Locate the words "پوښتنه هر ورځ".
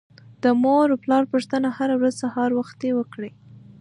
1.31-2.13